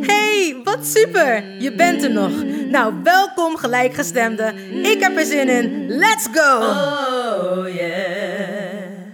[0.05, 1.61] Hey, wat super!
[1.61, 2.43] Je bent er nog.
[2.69, 4.53] Nou, welkom gelijkgestemde.
[4.83, 5.87] Ik heb er zin in.
[5.87, 6.57] Let's go!
[6.57, 9.07] Oh yeah.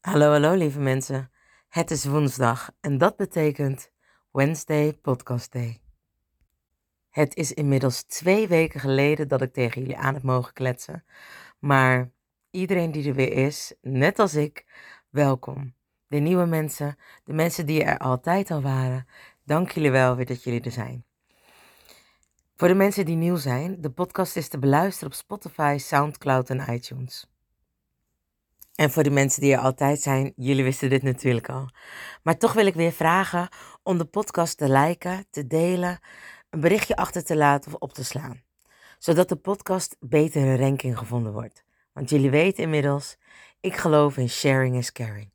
[0.00, 1.30] Hallo, hallo lieve mensen.
[1.68, 3.90] Het is woensdag en dat betekent
[4.32, 5.80] Wednesday Podcast Day.
[7.10, 11.04] Het is inmiddels twee weken geleden dat ik tegen jullie aan heb mogen kletsen.
[11.58, 12.12] Maar
[12.54, 14.64] iedereen die er weer is, net als ik,
[15.10, 15.74] welkom.
[16.06, 19.06] De nieuwe mensen, de mensen die er altijd al waren,
[19.44, 21.04] dank jullie wel weer dat jullie er zijn.
[22.56, 26.74] Voor de mensen die nieuw zijn, de podcast is te beluisteren op Spotify, Soundcloud en
[26.74, 27.26] iTunes.
[28.74, 31.70] En voor de mensen die er altijd zijn, jullie wisten dit natuurlijk al.
[32.22, 33.48] Maar toch wil ik weer vragen
[33.82, 35.98] om de podcast te liken, te delen,
[36.50, 38.42] een berichtje achter te laten of op te slaan.
[38.98, 41.63] Zodat de podcast beter een ranking gevonden wordt.
[41.94, 43.16] Want jullie weten inmiddels,
[43.60, 45.30] ik geloof in sharing is caring.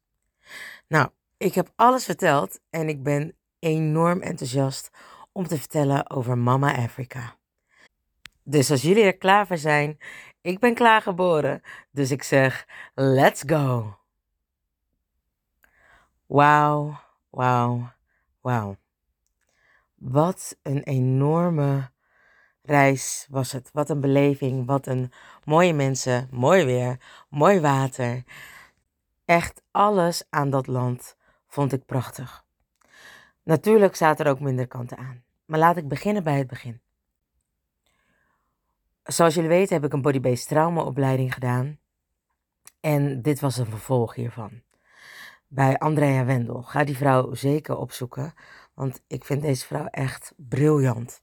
[0.87, 4.89] Nou, ik heb alles verteld en ik ben enorm enthousiast
[5.31, 7.37] om te vertellen over Mama Africa.
[8.43, 9.97] Dus als jullie er klaar voor zijn,
[10.41, 11.61] ik ben klaargeboren.
[11.91, 13.97] Dus ik zeg, let's go.
[16.25, 17.91] Wauw, wauw,
[18.41, 18.75] wauw.
[19.95, 21.91] Wat een enorme
[22.69, 23.69] reis was het.
[23.73, 24.65] Wat een beleving.
[24.65, 25.11] Wat een
[25.43, 26.97] mooie mensen, mooi weer,
[27.29, 28.23] mooi water.
[29.25, 31.15] Echt alles aan dat land
[31.47, 32.45] vond ik prachtig.
[33.43, 35.23] Natuurlijk zaten er ook minder kanten aan.
[35.45, 36.81] Maar laat ik beginnen bij het begin.
[39.03, 41.79] Zoals jullie weten heb ik een body-based traumaopleiding gedaan.
[42.79, 44.61] En dit was een vervolg hiervan.
[45.47, 46.61] Bij Andrea Wendel.
[46.61, 48.33] Ga die vrouw zeker opzoeken.
[48.73, 51.21] Want ik vind deze vrouw echt briljant.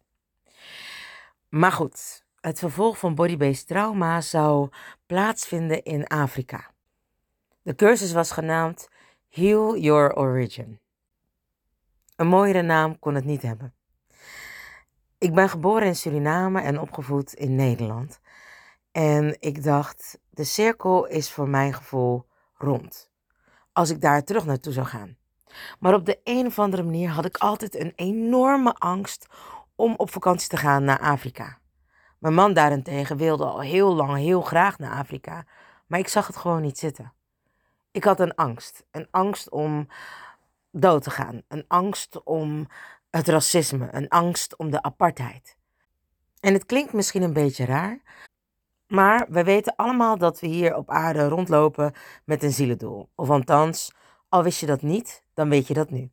[1.49, 4.69] Maar goed, het vervolg van body-based trauma zou
[5.07, 6.71] plaatsvinden in Afrika.
[7.63, 8.89] De cursus was genaamd
[9.29, 10.81] Heal Your Origin.
[12.17, 13.75] Een mooiere naam kon het niet hebben.
[15.19, 18.21] Ik ben geboren in Suriname en opgevoed in Nederland.
[18.93, 23.11] En ik dacht, de cirkel is voor mijn gevoel rond.
[23.73, 25.17] Als ik daar terug naartoe zou gaan.
[25.79, 29.27] Maar op de een of andere manier had ik altijd een enorme angst
[29.77, 31.59] om op vakantie te gaan naar Afrika.
[32.19, 35.45] Mijn man daarentegen wilde al heel lang heel graag naar Afrika,
[35.87, 37.13] maar ik zag het gewoon niet zitten.
[37.91, 39.89] Ik had een angst, een angst om
[40.71, 42.67] dood te gaan, een angst om
[43.11, 45.57] het racisme, een angst om de apartheid.
[46.41, 48.01] En het klinkt misschien een beetje raar,
[48.87, 51.95] maar we weten allemaal dat we hier op aarde rondlopen
[52.25, 53.09] met een zielendoel.
[53.15, 53.93] Of althans,
[54.29, 56.11] al wist je dat niet, dan weet je dat nu.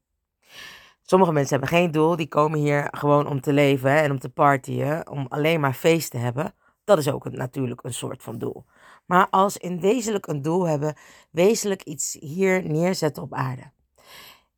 [1.06, 4.30] Sommige mensen hebben geen doel, die komen hier gewoon om te leven en om te
[4.30, 6.56] partyen, om alleen maar feest te hebben.
[6.84, 8.66] Dat is ook natuurlijk een soort van doel.
[9.06, 10.98] Maar als in wezenlijk een doel hebben,
[11.32, 13.72] wezenlijk iets hier neerzetten op aarde.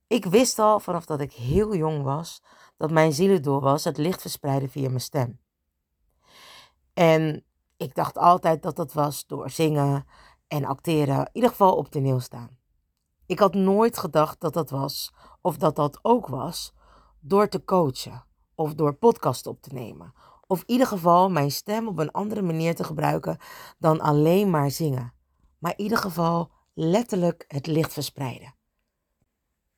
[0.08, 2.42] Ik wist al vanaf dat ik heel jong was
[2.78, 5.40] dat mijn zielendoel was het licht verspreiden via mijn stem.
[6.94, 7.44] En
[7.78, 10.06] ik dacht altijd dat dat was door zingen
[10.48, 12.58] en acteren, in ieder geval op toneel staan.
[13.26, 15.14] Ik had nooit gedacht dat dat was,
[15.46, 16.74] of dat dat ook was,
[17.20, 18.24] door te coachen
[18.56, 20.14] of door podcast op te nemen.
[20.48, 23.38] Of in ieder geval mijn stem op een andere manier te gebruiken
[23.78, 25.14] dan alleen maar zingen.
[25.60, 28.56] Maar in ieder geval letterlijk het licht verspreiden.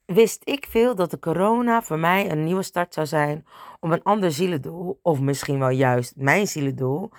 [0.05, 3.45] Wist ik veel dat de corona voor mij een nieuwe start zou zijn
[3.79, 7.09] om een ander zielendoel, of misschien wel juist mijn zielendoel,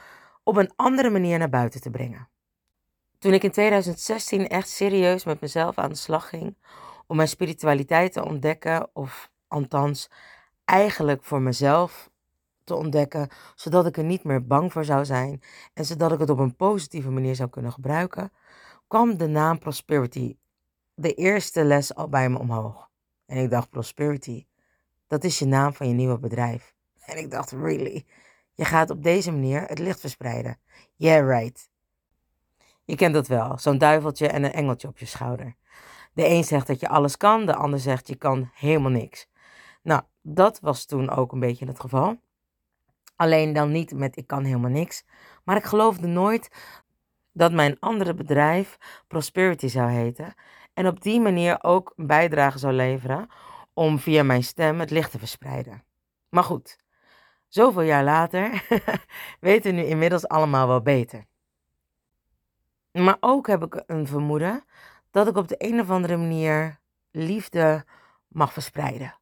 [0.43, 2.29] op een andere manier naar buiten te brengen.
[3.19, 6.57] Toen ik in 2016 echt serieus met mezelf aan de slag ging
[7.09, 10.11] om mijn spiritualiteit te ontdekken, of althans
[10.65, 12.11] eigenlijk voor mezelf
[12.65, 15.43] te ontdekken, zodat ik er niet meer bang voor zou zijn
[15.75, 18.33] en zodat ik het op een positieve manier zou kunnen gebruiken,
[18.87, 20.37] kwam de naam Prosperity,
[20.95, 22.91] de eerste les al bij me omhoog.
[23.27, 24.47] En ik dacht, Prosperity,
[25.07, 26.75] dat is je naam van je nieuwe bedrijf.
[27.01, 28.07] En ik dacht, really?
[28.55, 30.59] Je gaat op deze manier het licht verspreiden.
[30.97, 31.69] Yeah, right.
[32.85, 35.55] Je kent dat wel, zo'n duiveltje en een engeltje op je schouder.
[36.19, 39.29] De een zegt dat je alles kan, de ander zegt je kan helemaal niks.
[39.83, 42.17] Nou, dat was toen ook een beetje het geval.
[43.17, 45.05] Alleen dan niet met ik kan helemaal niks.
[45.45, 46.51] Maar ik geloofde nooit
[47.33, 48.79] dat mijn andere bedrijf
[49.09, 50.35] Prosperity zou heten.
[50.75, 53.29] En op die manier ook een bijdrage zou leveren
[53.75, 55.85] om via mijn stem het licht te verspreiden.
[56.29, 56.79] Maar goed,
[57.49, 58.67] zoveel jaar later
[59.41, 61.27] weten we nu inmiddels allemaal wel beter.
[62.93, 64.65] Maar ook heb ik een vermoeden
[65.11, 67.85] dat ik op de een of andere manier liefde
[68.29, 69.15] mag verspreiden.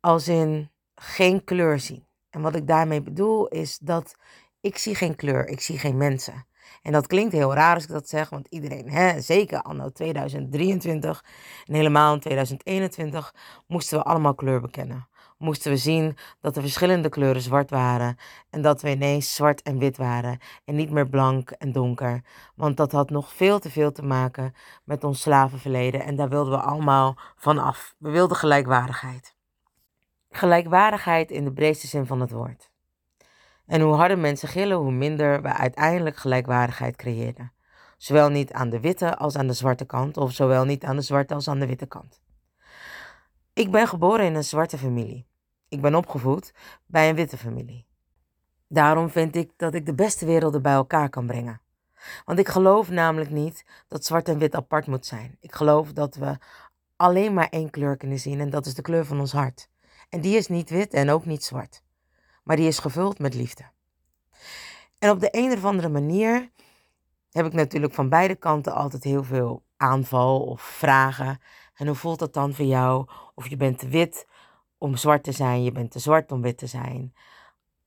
[0.00, 2.06] Als in geen kleur zien.
[2.30, 4.16] En wat ik daarmee bedoel is dat
[4.60, 6.46] ik zie geen kleur, ik zie geen mensen.
[6.82, 11.24] En dat klinkt heel raar als ik dat zeg, want iedereen, hè, zeker anno 2023
[11.66, 13.34] en helemaal in 2021,
[13.66, 15.08] moesten we allemaal kleur bekennen.
[15.42, 18.16] Moesten we zien dat er verschillende kleuren zwart waren
[18.50, 22.22] en dat we ineens zwart en wit waren en niet meer blank en donker.
[22.54, 24.54] Want dat had nog veel te veel te maken
[24.84, 27.94] met ons slavenverleden en daar wilden we allemaal van af.
[27.98, 29.36] We wilden gelijkwaardigheid.
[30.30, 32.70] Gelijkwaardigheid in de breedste zin van het woord.
[33.66, 37.52] En hoe harder mensen gillen, hoe minder we uiteindelijk gelijkwaardigheid creëerden.
[37.96, 41.02] Zowel niet aan de witte als aan de zwarte kant, of zowel niet aan de
[41.02, 42.20] zwarte als aan de witte kant.
[43.54, 45.30] Ik ben geboren in een zwarte familie.
[45.72, 46.54] Ik ben opgevoed
[46.86, 47.86] bij een witte familie.
[48.68, 51.60] Daarom vind ik dat ik de beste werelden bij elkaar kan brengen.
[52.24, 55.36] Want ik geloof namelijk niet dat zwart en wit apart moet zijn.
[55.40, 56.38] Ik geloof dat we
[56.96, 59.68] alleen maar één kleur kunnen zien en dat is de kleur van ons hart.
[60.08, 61.82] En die is niet wit en ook niet zwart
[62.42, 63.64] maar die is gevuld met liefde.
[64.98, 66.50] En op de een of andere manier
[67.30, 71.40] heb ik natuurlijk van beide kanten altijd heel veel aanval of vragen.
[71.74, 73.08] En hoe voelt dat dan voor jou?
[73.34, 74.26] Of je bent wit
[74.82, 77.14] om zwart te zijn, je bent te zwart om wit te zijn.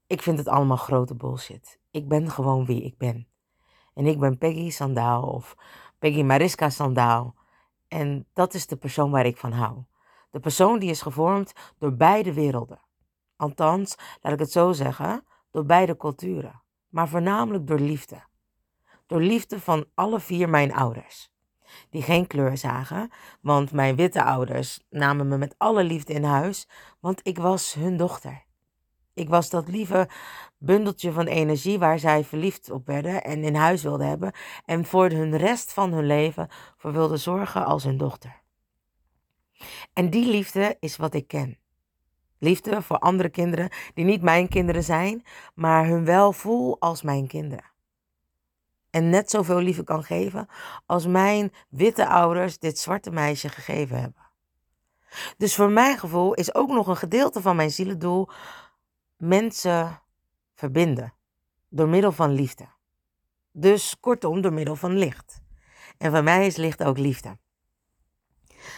[0.07, 1.79] Ik vind het allemaal grote bullshit.
[1.91, 3.27] Ik ben gewoon wie ik ben.
[3.93, 5.55] En ik ben Peggy Sandaal of
[5.99, 7.35] Peggy Mariska Sandaal.
[7.87, 9.83] En dat is de persoon waar ik van hou.
[10.31, 12.81] De persoon die is gevormd door beide werelden.
[13.35, 18.23] Althans, laat ik het zo zeggen, door beide culturen, maar voornamelijk door liefde.
[19.05, 21.34] Door liefde van alle vier mijn ouders.
[21.89, 23.09] Die geen kleur zagen,
[23.41, 26.67] want mijn witte ouders namen me met alle liefde in huis,
[26.99, 28.43] want ik was hun dochter.
[29.13, 30.09] Ik was dat lieve
[30.57, 34.31] bundeltje van energie waar zij verliefd op werden en in huis wilden hebben
[34.65, 36.47] en voor hun rest van hun leven
[36.77, 38.41] voor wilden zorgen als hun dochter.
[39.93, 41.57] En die liefde is wat ik ken.
[42.39, 45.23] Liefde voor andere kinderen die niet mijn kinderen zijn,
[45.53, 47.73] maar hun wel voel als mijn kinderen.
[48.95, 50.47] En net zoveel liefde kan geven
[50.85, 54.23] als mijn witte ouders dit zwarte meisje gegeven hebben.
[55.37, 58.29] Dus voor mijn gevoel is ook nog een gedeelte van mijn zielendoel
[59.17, 60.01] mensen
[60.53, 61.13] verbinden
[61.69, 62.65] door middel van liefde.
[63.51, 65.41] Dus kortom, door middel van licht.
[65.97, 67.37] En voor mij is licht ook liefde.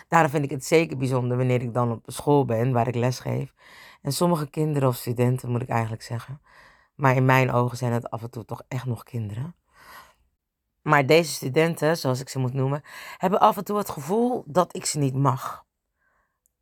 [0.08, 3.20] Daarom vind ik het zeker bijzonder wanneer ik dan op school ben waar ik les
[3.20, 3.54] geef.
[4.02, 6.42] En sommige kinderen of studenten moet ik eigenlijk zeggen.
[6.96, 9.56] Maar in mijn ogen zijn het af en toe toch echt nog kinderen.
[10.88, 12.82] Maar deze studenten, zoals ik ze moet noemen,
[13.18, 15.66] hebben af en toe het gevoel dat ik ze niet mag.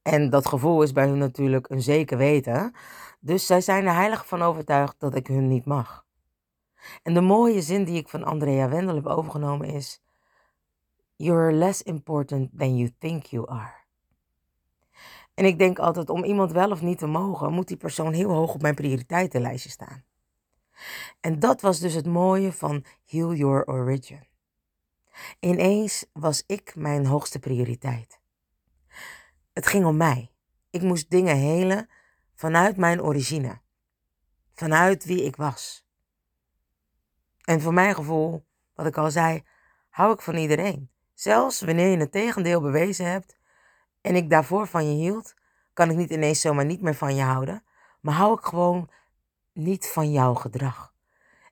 [0.02, 2.76] En dat gevoel is bij hun natuurlijk een zeker weten.
[3.20, 6.06] Dus zij zijn er heilig van overtuigd dat ik hun niet mag.
[7.04, 10.02] En de mooie zin die ik van Andrea Wendel heb overgenomen is:
[11.16, 13.76] You're less important than you think you are.
[15.34, 18.30] En ik denk altijd, om iemand wel of niet te mogen, moet die persoon heel
[18.30, 20.04] hoog op mijn prioriteitenlijstje staan.
[21.20, 24.28] En dat was dus het mooie van Heal Your Origin.
[25.40, 28.20] Ineens was ik mijn hoogste prioriteit.
[29.54, 30.32] Het ging om mij.
[30.70, 31.90] Ik moest dingen helen
[32.36, 33.62] vanuit mijn origine.
[34.54, 35.86] Vanuit wie ik was.
[37.44, 39.44] En voor mijn gevoel, wat ik al zei,
[39.90, 40.90] hou ik van iedereen.
[41.14, 43.38] Zelfs wanneer je het tegendeel bewezen hebt
[44.02, 45.34] en ik daarvoor van je hield,
[45.74, 47.64] kan ik niet ineens zomaar niet meer van je houden,
[48.02, 48.90] maar hou ik gewoon
[49.56, 50.94] niet van jouw gedrag.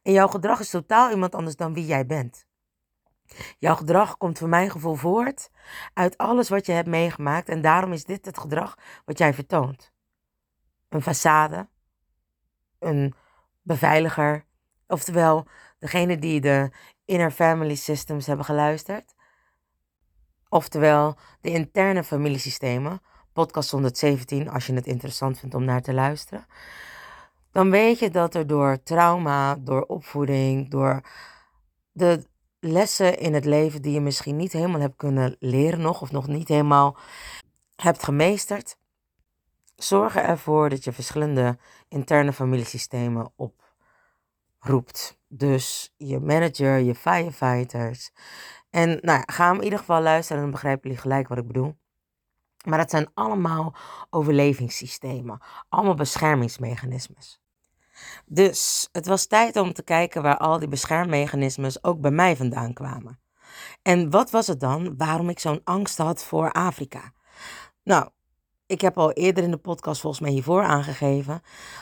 [0.01, 2.45] En jouw gedrag is totaal iemand anders dan wie jij bent.
[3.57, 5.49] Jouw gedrag komt voor mijn gevoel voort
[5.93, 9.91] uit alles wat je hebt meegemaakt en daarom is dit het gedrag wat jij vertoont.
[10.89, 11.67] Een façade,
[12.79, 13.13] een
[13.61, 14.45] beveiliger,
[14.87, 15.47] oftewel
[15.79, 16.71] degene die de
[17.05, 19.13] inner family systems hebben geluisterd
[20.53, 23.01] Oftewel de interne familiesystemen,
[23.33, 26.45] podcast 117 als je het interessant vindt om naar te luisteren.
[27.53, 31.01] Dan weet je dat er door trauma, door opvoeding, door
[31.91, 32.23] de
[32.59, 36.27] lessen in het leven die je misschien niet helemaal hebt kunnen leren nog, of nog
[36.27, 36.97] niet helemaal
[37.75, 38.77] hebt gemeesterd,
[39.75, 41.57] zorg ervoor dat je verschillende
[41.87, 43.33] interne familiesystemen
[44.59, 45.19] oproept.
[45.27, 48.11] Dus je manager, je firefighters.
[48.69, 51.47] En nou ja, ga hem in ieder geval luisteren, dan begrijpen jullie gelijk wat ik
[51.47, 51.75] bedoel.
[52.65, 53.75] Maar het zijn allemaal
[54.09, 57.42] overlevingssystemen, allemaal beschermingsmechanismes.
[58.25, 62.73] Dus het was tijd om te kijken waar al die beschermmechanismes ook bij mij vandaan
[62.73, 63.19] kwamen.
[63.81, 67.13] En wat was het dan waarom ik zo'n angst had voor Afrika?
[67.83, 68.09] Nou,
[68.65, 71.41] ik heb al eerder in de podcast volgens mij hiervoor aangegeven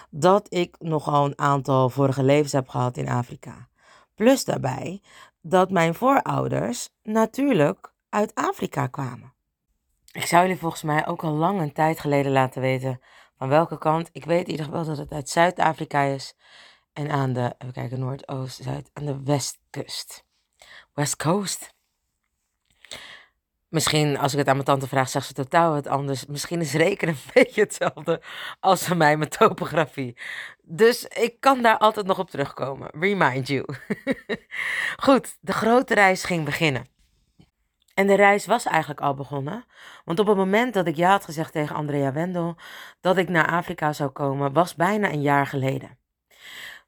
[0.10, 3.68] dat ik nogal een aantal vorige levens heb gehad in Afrika.
[4.16, 5.02] Plus daarbij
[5.42, 9.34] dat mijn voorouders natuurlijk uit Afrika kwamen.
[10.12, 13.00] Ik zou jullie volgens mij ook al lang een tijd geleden laten weten
[13.42, 14.10] van welke kant.
[14.12, 16.34] Ik weet in ieder geval dat het uit Zuid-Afrika is
[16.94, 20.26] en aan de, even kijken, Noordoost, Zuid, aan de westkust.
[20.94, 21.74] West Coast.
[23.68, 26.26] Misschien als ik het aan mijn tante vraag, zegt ze totaal wat anders.
[26.26, 28.22] Misschien is rekenen een beetje hetzelfde
[28.60, 30.18] als voor mij met topografie.
[30.62, 32.90] Dus ik kan daar altijd nog op terugkomen.
[33.00, 33.66] Remind you.
[35.06, 36.91] Goed, de grote reis ging beginnen.
[37.94, 39.66] En de reis was eigenlijk al begonnen.
[40.06, 42.56] Want op het moment dat ik ja had gezegd tegen Andrea Wendel
[43.02, 46.00] dat ik naar Afrika zou komen, was bijna een jaar geleden.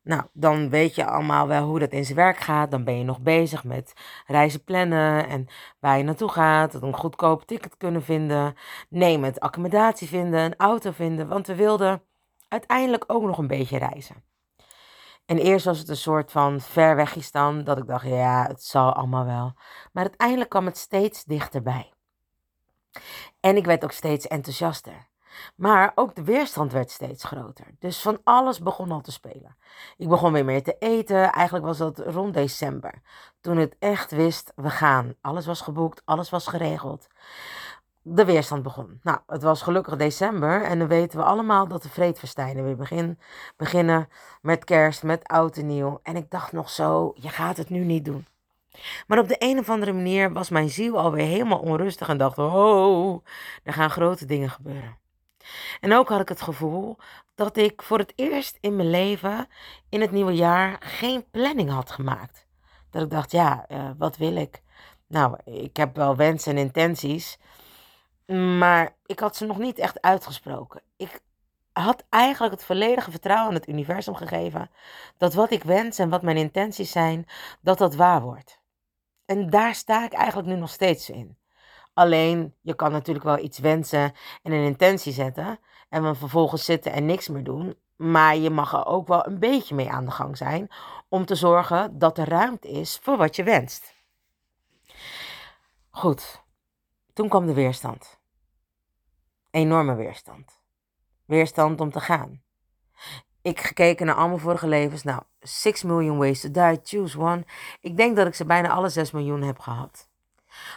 [0.03, 2.71] Nou, dan weet je allemaal wel hoe dat in zijn werk gaat.
[2.71, 3.93] Dan ben je nog bezig met
[4.25, 5.47] reizen plannen en
[5.79, 6.73] waar je naartoe gaat.
[6.73, 8.55] Een goedkoop ticket kunnen vinden.
[8.89, 11.27] Nee, met accommodatie vinden, een auto vinden.
[11.27, 12.03] Want we wilden
[12.47, 14.23] uiteindelijk ook nog een beetje reizen.
[15.25, 18.63] En eerst was het een soort van ver wegjes dan, dat ik dacht, ja, het
[18.63, 19.53] zal allemaal wel.
[19.91, 21.93] Maar uiteindelijk kwam het steeds dichterbij.
[23.39, 25.07] En ik werd ook steeds enthousiaster.
[25.55, 27.65] Maar ook de weerstand werd steeds groter.
[27.79, 29.57] Dus van alles begon al te spelen.
[29.97, 31.31] Ik begon weer meer te eten.
[31.31, 33.01] Eigenlijk was dat rond december.
[33.41, 35.13] Toen het echt wist, we gaan.
[35.21, 37.07] Alles was geboekt, alles was geregeld.
[38.05, 38.99] De weerstand begon.
[39.03, 43.19] Nou, het was gelukkig december en dan weten we allemaal dat de vreedverstijnen weer begin,
[43.57, 44.09] beginnen
[44.41, 45.99] met kerst, met oud en nieuw.
[46.03, 48.27] En ik dacht nog zo, je gaat het nu niet doen.
[49.07, 52.37] Maar op de een of andere manier was mijn ziel alweer helemaal onrustig en dacht,
[52.37, 53.25] oh,
[53.63, 54.97] er gaan grote dingen gebeuren.
[55.79, 56.97] En ook had ik het gevoel
[57.35, 59.47] dat ik voor het eerst in mijn leven
[59.89, 62.47] in het nieuwe jaar geen planning had gemaakt.
[62.89, 64.61] Dat ik dacht, ja, uh, wat wil ik?
[65.07, 67.39] Nou, ik heb wel wensen en intenties,
[68.33, 70.81] maar ik had ze nog niet echt uitgesproken.
[70.97, 71.21] Ik
[71.71, 74.69] had eigenlijk het volledige vertrouwen aan het universum gegeven
[75.17, 77.25] dat wat ik wens en wat mijn intenties zijn,
[77.61, 78.61] dat dat waar wordt.
[79.25, 81.37] En daar sta ik eigenlijk nu nog steeds in.
[81.93, 84.13] Alleen, je kan natuurlijk wel iets wensen
[84.43, 85.59] en een intentie zetten.
[85.89, 87.75] En we vervolgens zitten en niks meer doen.
[87.95, 90.69] Maar je mag er ook wel een beetje mee aan de gang zijn.
[91.09, 93.93] Om te zorgen dat er ruimte is voor wat je wenst.
[95.89, 96.41] Goed.
[97.13, 98.21] Toen kwam de weerstand.
[99.53, 100.61] Enorme weerstand.
[101.25, 102.41] Weerstand om te gaan.
[103.41, 105.03] Ik gekeken naar allemaal vorige levens.
[105.03, 107.45] Nou, 6 million ways to die, choose one.
[107.81, 110.07] Ik denk dat ik ze bijna alle 6 miljoen heb gehad.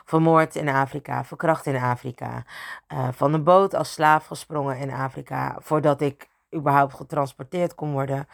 [0.04, 2.44] Vermoord in Afrika, verkracht in Afrika.
[2.92, 5.56] Uh, van een boot als slaaf gesprongen in Afrika.
[5.60, 8.28] Voordat ik überhaupt getransporteerd kon worden.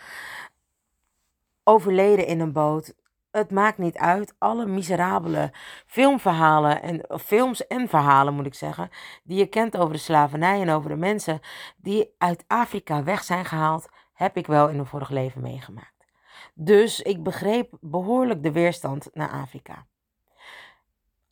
[1.64, 2.94] Overleden in een boot.
[3.32, 4.34] Het maakt niet uit.
[4.38, 5.52] Alle miserabele
[5.86, 8.90] filmverhalen en films en verhalen moet ik zeggen.
[9.24, 11.40] Die je kent over de slavernij en over de mensen
[11.76, 13.88] die uit Afrika weg zijn gehaald.
[14.12, 16.06] Heb ik wel in een vorig leven meegemaakt.
[16.54, 19.86] Dus ik begreep behoorlijk de weerstand naar Afrika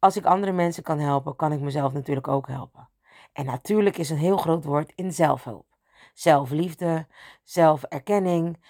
[0.00, 2.88] als ik andere mensen kan helpen, kan ik mezelf natuurlijk ook helpen.
[3.32, 5.66] En natuurlijk is een heel groot woord in zelfhulp.
[6.14, 7.06] Zelfliefde,
[7.42, 8.64] zelferkenning,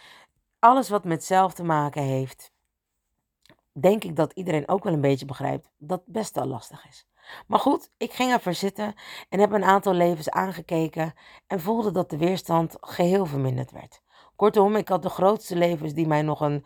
[0.59, 2.53] alles wat met zelf te maken heeft.
[3.73, 7.07] Denk ik dat iedereen ook wel een beetje begrijpt dat best wel lastig is.
[7.47, 8.95] Maar goed, ik ging ervoor zitten
[9.29, 11.15] en heb een aantal levens aangekeken
[11.47, 14.03] en voelde dat de weerstand geheel verminderd werd.
[14.37, 16.65] Kortom, ik had de grootste levens die mij nog een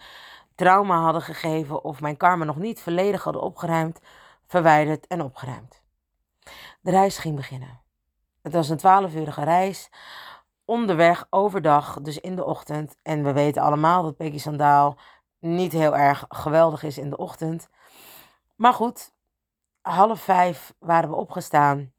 [0.54, 4.00] trauma hadden gegeven of mijn karma nog niet volledig hadden opgeruimd,
[4.46, 5.82] verwijderd en opgeruimd.
[6.80, 7.80] De reis ging beginnen.
[8.42, 9.90] Het was een twaalf-urige reis.
[10.64, 12.96] Onderweg, overdag, dus in de ochtend.
[13.02, 14.98] En we weten allemaal dat Peggy Sandaal
[15.44, 17.68] niet heel erg geweldig is in de ochtend.
[18.56, 19.12] Maar goed,
[19.80, 21.92] half vijf waren we opgestaan.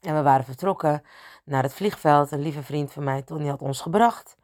[0.00, 1.02] En we waren vertrokken
[1.44, 2.30] naar het vliegveld.
[2.30, 4.36] Een lieve vriend van mij, Tony, had ons gebracht.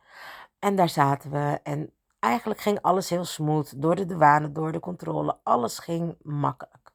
[0.59, 1.61] En daar zaten we.
[1.63, 3.83] En eigenlijk ging alles heel smooth.
[3.83, 5.39] Door de douane, door de controle.
[5.43, 6.93] Alles ging makkelijk.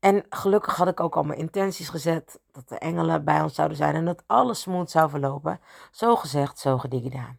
[0.00, 3.76] En gelukkig had ik ook al mijn intenties gezet dat de engelen bij ons zouden
[3.76, 5.60] zijn en dat alles smooth zou verlopen.
[5.90, 7.38] Zo gezegd, zo gedaan.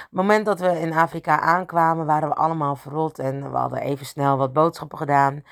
[0.00, 4.06] Het moment dat we in Afrika aankwamen, waren we allemaal verrot en we hadden even
[4.06, 5.42] snel wat boodschappen gedaan.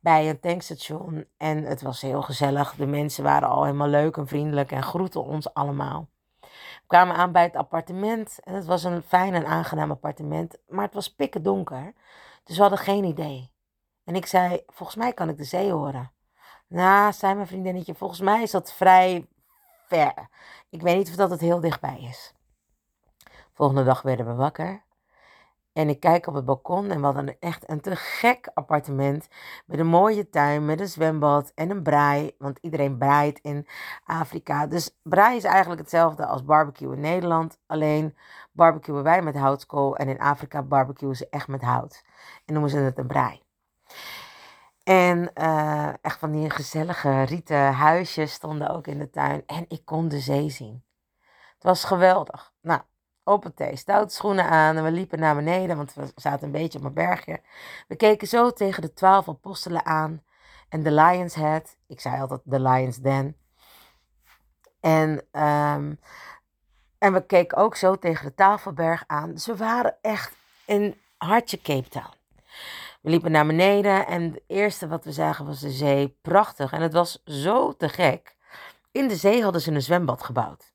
[0.00, 1.26] bij een tankstation.
[1.36, 2.74] En het was heel gezellig.
[2.74, 6.08] De mensen waren al helemaal leuk en vriendelijk en groeten ons allemaal.
[6.40, 8.38] We kwamen aan bij het appartement.
[8.44, 10.56] En het was een fijn en aangenaam appartement.
[10.68, 11.92] Maar het was pikken donker.
[12.44, 13.50] Dus we hadden geen idee.
[14.04, 16.10] En ik zei, volgens mij kan ik de zee horen.
[16.68, 19.26] Nou, zei mijn vriendinnetje, volgens mij is dat vrij
[19.88, 20.28] ver.
[20.68, 22.34] Ik weet niet of dat het heel dichtbij is.
[23.56, 24.84] Volgende dag werden we wakker.
[25.72, 29.28] En ik kijk op het balkon en we hadden echt een te gek appartement.
[29.66, 32.34] Met een mooie tuin, met een zwembad en een braai.
[32.38, 33.66] Want iedereen braait in
[34.04, 34.66] Afrika.
[34.66, 37.58] Dus braai is eigenlijk hetzelfde als barbecue in Nederland.
[37.66, 38.16] Alleen
[38.52, 39.96] barbecuen wij met houtskool.
[39.96, 42.04] En in Afrika barbecuen ze echt met hout.
[42.44, 43.42] En noemen ze het een braai.
[44.82, 49.42] En uh, echt van die gezellige rieten huisjes stonden ook in de tuin.
[49.46, 50.84] En ik kon de zee zien.
[51.54, 52.52] Het was geweldig.
[52.60, 52.80] Nou,
[53.26, 56.52] op het thee, stoute schoenen aan en we liepen naar beneden, want we zaten een
[56.52, 57.40] beetje op een bergje.
[57.88, 60.22] We keken zo tegen de twaalf apostelen aan
[60.68, 61.76] en de Lion's Head.
[61.86, 63.36] Ik zei altijd de Lion's Den.
[64.80, 65.10] En,
[65.42, 66.00] um,
[66.98, 69.30] en we keken ook zo tegen de Tafelberg aan.
[69.30, 72.14] Dus waren echt in hartje Cape Town.
[73.00, 76.18] We liepen naar beneden en het eerste wat we zagen was de zee.
[76.22, 76.72] Prachtig.
[76.72, 78.36] En het was zo te gek.
[78.92, 80.74] In de zee hadden ze een zwembad gebouwd.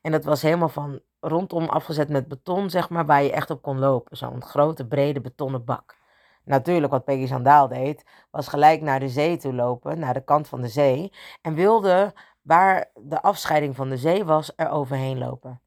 [0.00, 3.62] En dat was helemaal van rondom afgezet met beton, zeg maar, waar je echt op
[3.62, 4.16] kon lopen.
[4.16, 5.96] Zo'n grote, brede betonnen bak.
[6.44, 10.48] Natuurlijk, wat Peggy Zandaal deed, was gelijk naar de zee toe lopen, naar de kant
[10.48, 11.12] van de zee.
[11.42, 15.62] En wilde, waar de afscheiding van de zee was, er overheen lopen.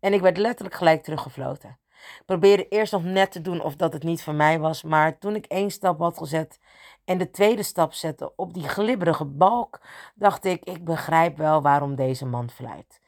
[0.00, 1.78] En ik werd letterlijk gelijk teruggefloten.
[2.18, 5.18] Ik probeerde eerst nog net te doen of dat het niet voor mij was, maar
[5.18, 6.58] toen ik één stap had gezet
[7.04, 9.80] en de tweede stap zette op die glibberige balk,
[10.14, 13.00] dacht ik, ik begrijp wel waarom deze man fluit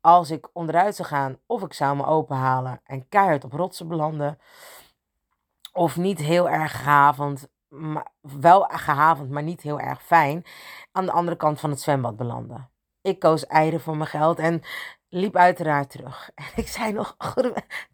[0.00, 4.38] als ik onderuit zou gaan of ik zou me openhalen en keihard op rotsen belanden.
[5.72, 10.44] Of niet heel erg gehavend, maar, wel gehavend, maar niet heel erg fijn,
[10.92, 12.70] aan de andere kant van het zwembad belanden.
[13.02, 14.62] Ik koos eieren voor mijn geld en
[15.08, 16.30] liep uiteraard terug.
[16.34, 17.14] En ik zei nog,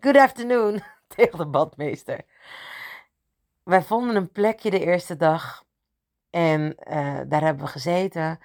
[0.00, 0.82] good afternoon,
[1.16, 2.20] tegen de badmeester.
[3.62, 5.64] Wij vonden een plekje de eerste dag
[6.30, 8.40] en uh, daar hebben we gezeten.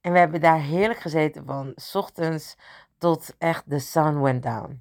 [0.00, 2.56] En we hebben daar heerlijk gezeten van s ochtends
[3.02, 4.80] tot echt de sun went down.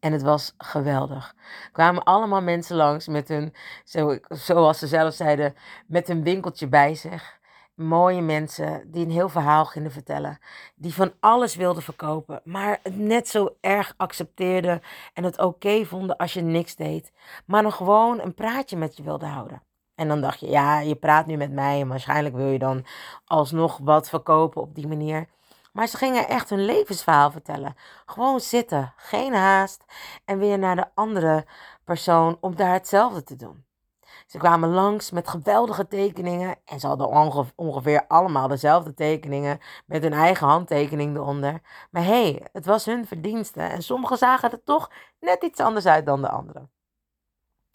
[0.00, 1.34] En het was geweldig.
[1.72, 5.54] Kwamen allemaal mensen langs met hun, zo, zoals ze zelf zeiden,
[5.86, 7.38] met een winkeltje bij zich.
[7.74, 10.38] Mooie mensen die een heel verhaal gingen vertellen.
[10.74, 14.80] Die van alles wilden verkopen, maar het net zo erg accepteerden
[15.14, 17.12] en het oké vonden als je niks deed.
[17.46, 19.62] Maar nog gewoon een praatje met je wilden houden.
[19.94, 22.84] En dan dacht je, ja, je praat nu met mij en waarschijnlijk wil je dan
[23.24, 25.28] alsnog wat verkopen op die manier.
[25.72, 27.74] Maar ze gingen echt hun levensverhaal vertellen.
[28.06, 29.84] Gewoon zitten, geen haast
[30.24, 31.46] en weer naar de andere
[31.84, 33.64] persoon om daar hetzelfde te doen.
[34.26, 40.12] Ze kwamen langs met geweldige tekeningen en ze hadden ongeveer allemaal dezelfde tekeningen met hun
[40.12, 41.60] eigen handtekening eronder.
[41.90, 45.86] Maar hé, hey, het was hun verdienste en sommigen zagen er toch net iets anders
[45.86, 46.70] uit dan de anderen.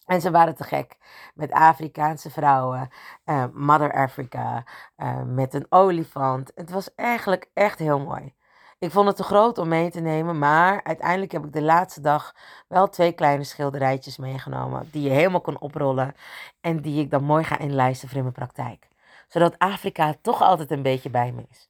[0.06, 0.98] En ze waren te gek
[1.34, 2.90] met Afrikaanse vrouwen,
[3.26, 4.64] uh, Mother Africa,
[4.98, 6.52] uh, met een olifant.
[6.56, 8.34] Het was eigenlijk echt heel mooi.
[8.80, 12.02] Ik vond het te groot om mee te nemen, maar uiteindelijk heb ik de laatste
[12.02, 12.36] dag
[12.68, 14.90] wel twee kleine schilderijtjes meegenomen.
[14.92, 16.16] Die je helemaal kon oprollen
[16.62, 18.88] en die ik dan mooi ga inlijsten voor in mijn praktijk.
[19.28, 21.70] Zodat Afrika toch altijd een beetje bij me is.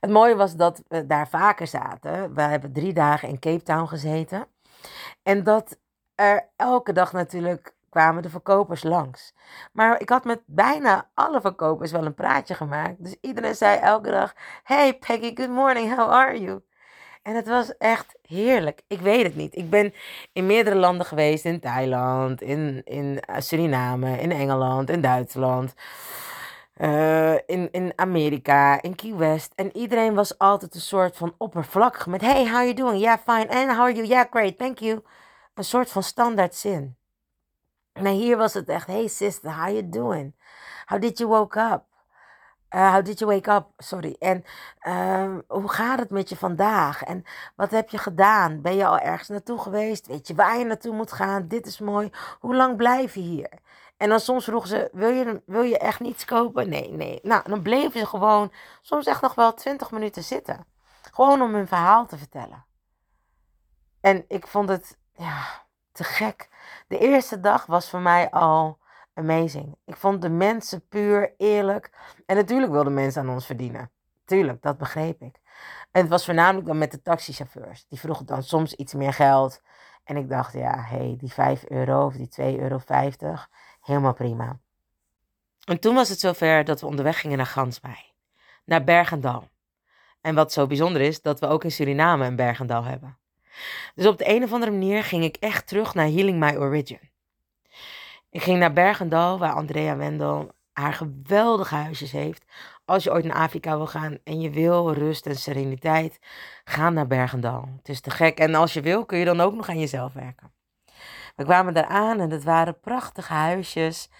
[0.00, 2.34] Het mooie was dat we daar vaker zaten.
[2.34, 4.46] We hebben drie dagen in Cape Town gezeten.
[5.22, 5.78] En dat
[6.56, 9.34] elke dag natuurlijk kwamen de verkopers langs.
[9.72, 12.94] Maar ik had met bijna alle verkopers wel een praatje gemaakt.
[12.98, 16.60] Dus iedereen zei elke dag: Hey Peggy, good morning, how are you?
[17.22, 18.82] En het was echt heerlijk.
[18.86, 19.56] Ik weet het niet.
[19.56, 19.94] Ik ben
[20.32, 25.74] in meerdere landen geweest: in Thailand, in, in Suriname, in Engeland, in Duitsland.
[26.76, 29.52] Uh, in, in Amerika, in Key West.
[29.54, 32.20] En iedereen was altijd een soort van oppervlakkig met...
[32.20, 33.00] Hey, how you doing?
[33.00, 33.48] Yeah, fine.
[33.48, 34.06] And how are you?
[34.06, 34.58] Yeah, great.
[34.58, 35.02] Thank you
[35.54, 36.96] een soort van standaard zin.
[37.92, 40.34] Maar hier was het echt, hey sister, how you doing?
[40.86, 41.84] How did you woke up?
[42.74, 43.66] Uh, how did you wake up?
[43.76, 44.16] Sorry.
[44.18, 44.44] En
[44.82, 47.02] uh, hoe gaat het met je vandaag?
[47.02, 47.24] En
[47.56, 48.60] wat heb je gedaan?
[48.60, 50.06] Ben je al ergens naartoe geweest?
[50.06, 51.48] Weet je waar je naartoe moet gaan?
[51.48, 52.10] Dit is mooi.
[52.40, 53.50] Hoe lang blijf je hier?
[53.96, 56.68] En dan soms vroegen ze, wil je, wil je echt niets kopen?
[56.68, 57.18] Nee, nee.
[57.22, 60.66] Nou, dan bleven ze gewoon soms echt nog wel twintig minuten zitten.
[61.12, 62.64] Gewoon om hun verhaal te vertellen.
[64.00, 66.48] En ik vond het ja, te gek.
[66.88, 68.78] De eerste dag was voor mij al
[69.14, 69.76] amazing.
[69.84, 71.90] Ik vond de mensen puur, eerlijk.
[72.26, 73.90] En natuurlijk wilden mensen aan ons verdienen.
[74.24, 75.40] Tuurlijk, dat begreep ik.
[75.90, 77.86] En het was voornamelijk dan met de taxichauffeurs.
[77.88, 79.62] Die vroegen dan soms iets meer geld.
[80.04, 82.80] En ik dacht, ja, hé, hey, die 5 euro of die 2,50 euro,
[83.80, 84.58] helemaal prima.
[85.64, 88.12] En toen was het zover dat we onderweg gingen naar Gansbaai,
[88.64, 89.48] naar Bergendal.
[90.20, 93.18] En wat zo bijzonder is, dat we ook in Suriname een Bergendal hebben.
[93.94, 97.10] Dus op de een of andere manier ging ik echt terug naar Healing My Origin.
[98.30, 102.44] Ik ging naar Bergendal, waar Andrea Wendel haar geweldige huisjes heeft.
[102.84, 106.18] Als je ooit naar Afrika wil gaan en je wil rust en sereniteit,
[106.64, 107.68] ga naar Bergendal.
[107.76, 108.38] Het is te gek.
[108.38, 110.52] En als je wil, kun je dan ook nog aan jezelf werken.
[111.36, 114.10] We kwamen daar aan en het waren prachtige huisjes,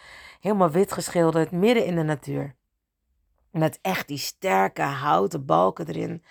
[0.41, 2.55] helemaal wit geschilderd, midden in de natuur.
[3.51, 6.25] Met echt die sterke houten balken erin.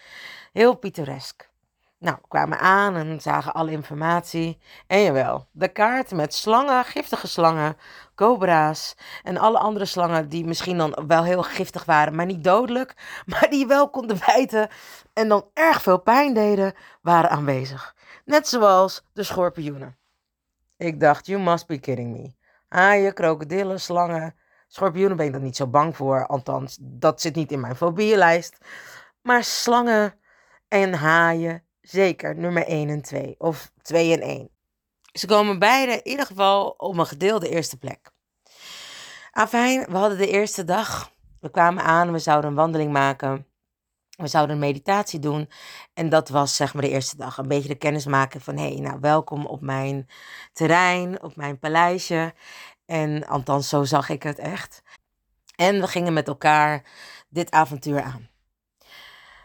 [0.51, 1.50] Heel pittoresk.
[2.01, 4.59] Nou, kwamen aan en zagen alle informatie.
[4.87, 7.77] En jawel, de kaart met slangen, giftige slangen,
[8.15, 12.93] cobra's en alle andere slangen die misschien dan wel heel giftig waren, maar niet dodelijk,
[13.31, 14.69] maar die wel konden bijten
[15.13, 17.95] en dan erg veel pijn deden, waren aanwezig.
[18.25, 19.97] Net zoals de schorpioenen.
[20.77, 22.33] Ik dacht, you must be kidding me.
[22.67, 24.35] Haaien, krokodillen, slangen.
[24.67, 28.57] Schorpioenen ben ik dan niet zo bang voor, althans, dat zit niet in mijn fobielijst.
[29.21, 30.13] Maar slangen
[30.67, 33.35] en haaien Zeker, nummer 1 en 2.
[33.37, 34.49] Of 2 en 1.
[35.11, 38.11] Ze komen beide in ieder geval op een gedeelde eerste plek.
[39.31, 41.11] Afijn, we hadden de eerste dag.
[41.39, 43.45] We kwamen aan, we zouden een wandeling maken.
[44.09, 45.49] We zouden een meditatie doen.
[45.93, 47.37] En dat was zeg maar de eerste dag.
[47.37, 50.07] Een beetje de kennis maken van, hé, hey, nou welkom op mijn
[50.53, 52.33] terrein, op mijn paleisje.
[52.85, 54.83] En althans, zo zag ik het echt.
[55.55, 56.83] En we gingen met elkaar
[57.29, 58.30] dit avontuur aan.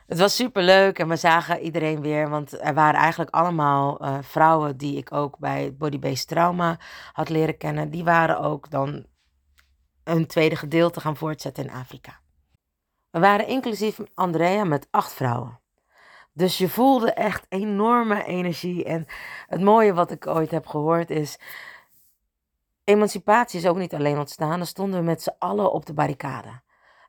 [0.07, 4.19] Het was super leuk en we zagen iedereen weer, want er waren eigenlijk allemaal uh,
[4.21, 6.79] vrouwen die ik ook bij Body-Based Trauma
[7.13, 7.91] had leren kennen.
[7.91, 9.07] Die waren ook dan
[10.05, 12.21] een tweede gedeelte gaan voortzetten in Afrika.
[13.11, 15.61] We waren inclusief Andrea met acht vrouwen.
[16.33, 18.85] Dus je voelde echt enorme energie.
[18.85, 19.07] En
[19.47, 21.39] het mooie wat ik ooit heb gehoord is.
[22.85, 24.57] Emancipatie is ook niet alleen ontstaan.
[24.57, 26.61] Dan stonden we met z'n allen op de barricade.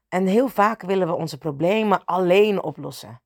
[0.09, 3.21] En heel vaak willen we onze problemen alleen oplossen.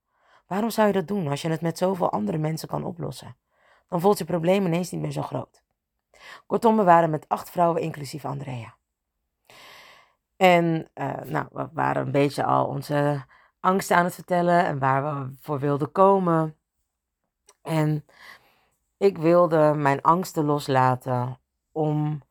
[0.47, 3.37] Waarom zou je dat doen als je het met zoveel andere mensen kan oplossen?
[3.87, 5.63] Dan voelt je probleem ineens niet meer zo groot.
[6.45, 8.75] Kortom, we waren met acht vrouwen, inclusief Andrea.
[10.37, 13.25] En uh, nou, we waren een beetje al onze
[13.59, 16.57] angsten aan het vertellen en waar we voor wilden komen.
[17.61, 18.05] En
[18.97, 21.39] ik wilde mijn angsten loslaten
[21.71, 22.21] om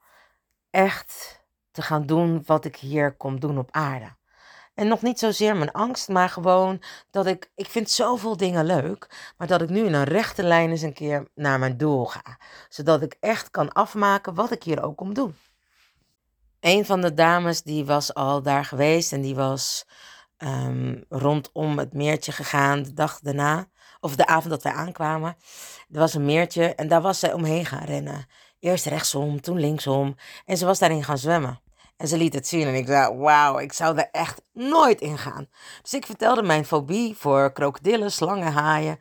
[0.71, 4.19] echt te gaan doen wat ik hier kom doen op aarde.
[4.75, 9.33] En nog niet zozeer mijn angst, maar gewoon dat ik, ik vind zoveel dingen leuk,
[9.37, 12.39] maar dat ik nu in een rechte lijn eens een keer naar mijn doel ga.
[12.69, 15.37] Zodat ik echt kan afmaken wat ik hier ook kom doen.
[16.61, 19.87] Een van de dames die was al daar geweest en die was
[20.39, 23.67] um, rondom het meertje gegaan de dag daarna,
[24.01, 25.37] of de avond dat wij aankwamen.
[25.91, 28.27] Er was een meertje en daar was zij omheen gaan rennen.
[28.59, 31.61] Eerst rechtsom, toen linksom en ze was daarin gaan zwemmen.
[32.01, 35.19] En ze liet het zien en ik zei, wauw, ik zou er echt nooit in
[35.19, 35.49] gaan.
[35.83, 38.99] Dus ik vertelde mijn fobie voor krokodillen, slangen, haaien.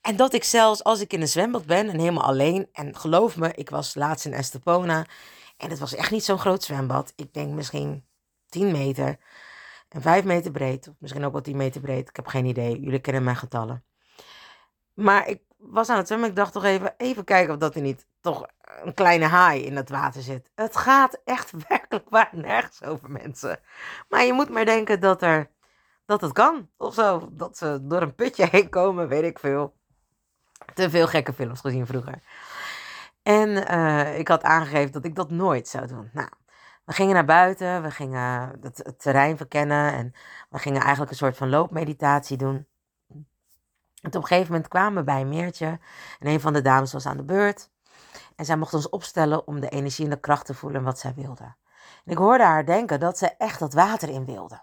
[0.00, 2.68] En dat ik zelfs als ik in een zwembad ben en helemaal alleen.
[2.72, 5.06] En geloof me, ik was laatst in Estepona.
[5.56, 7.12] En het was echt niet zo'n groot zwembad.
[7.16, 8.04] Ik denk misschien
[8.48, 9.18] 10 meter.
[9.88, 10.88] En 5 meter breed.
[10.88, 12.08] Of misschien ook wel 10 meter breed.
[12.08, 12.80] Ik heb geen idee.
[12.80, 13.84] Jullie kennen mijn getallen.
[14.94, 16.28] Maar ik was aan het zwemmen.
[16.28, 18.46] Ik dacht toch even, even kijken of dat er niet toch
[18.82, 20.50] een kleine haai in het water zit.
[20.54, 23.58] Het gaat echt werkelijk waar nergens over mensen.
[24.08, 25.50] Maar je moet maar denken dat, er,
[26.06, 26.68] dat het kan.
[26.76, 27.28] Of zo.
[27.32, 29.78] Dat ze door een putje heen komen, weet ik veel.
[30.74, 32.22] Te veel gekke films gezien vroeger.
[33.22, 36.10] En uh, ik had aangegeven dat ik dat nooit zou doen.
[36.12, 36.28] Nou,
[36.84, 40.12] we gingen naar buiten, we gingen het terrein verkennen en
[40.48, 42.66] we gingen eigenlijk een soort van loopmeditatie doen.
[44.02, 45.78] Op een gegeven moment kwamen we bij een meertje
[46.18, 47.70] en een van de dames was aan de beurt.
[48.36, 51.14] En zij mocht ons opstellen om de energie en de kracht te voelen wat zij
[51.14, 51.54] wilde.
[52.04, 54.60] En ik hoorde haar denken dat ze echt dat water in wilde.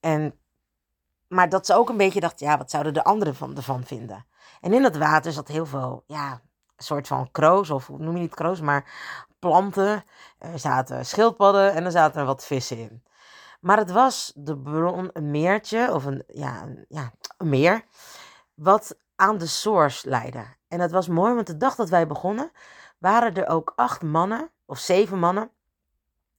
[0.00, 0.38] En,
[1.28, 4.26] maar dat ze ook een beetje dacht, ja, wat zouden de anderen van, ervan vinden?
[4.60, 6.40] En in dat water zat heel veel, ja,
[6.76, 8.84] soort van kroos, of noem je niet kroos, maar
[9.38, 10.04] planten.
[10.38, 13.02] Er zaten schildpadden en er zaten wat vissen in.
[13.60, 17.84] Maar het was de bron, een meertje, of een, ja, ja, een meer,
[18.62, 20.44] wat aan de source leidde.
[20.68, 22.50] En dat was mooi, want de dag dat wij begonnen,
[22.98, 25.50] waren er ook acht mannen, of zeven mannen.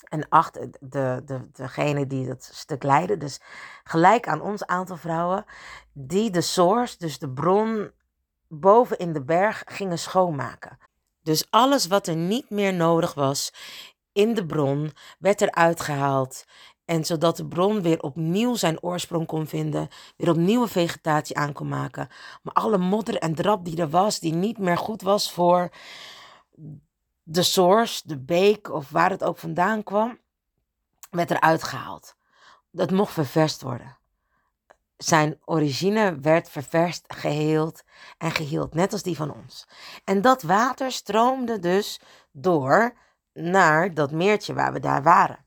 [0.09, 3.39] En acht, de, de, degene die dat stuk leidden, dus
[3.83, 5.45] gelijk aan ons aantal vrouwen,
[5.93, 7.91] die de source, dus de bron
[8.47, 10.77] boven in de berg, gingen schoonmaken.
[11.23, 13.53] Dus alles wat er niet meer nodig was
[14.11, 16.45] in de bron, werd eruit gehaald
[16.91, 21.67] en zodat de bron weer opnieuw zijn oorsprong kon vinden, weer opnieuw vegetatie aan kon
[21.67, 22.09] maken.
[22.41, 25.69] Maar alle modder en drap die er was, die niet meer goed was voor
[27.23, 30.19] de source, de beek of waar het ook vandaan kwam,
[31.09, 32.15] werd eruit gehaald.
[32.71, 33.97] Dat mocht ververst worden.
[34.97, 37.83] Zijn origine werd ververst, geheeld
[38.17, 39.67] en geheeld, net als die van ons.
[40.03, 41.99] En dat water stroomde dus
[42.31, 42.93] door
[43.33, 45.45] naar dat meertje waar we daar waren.